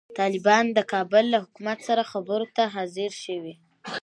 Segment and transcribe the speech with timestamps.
[0.19, 3.53] طالبان د کابل له حکومت سره خبرو ته حاضر شوي.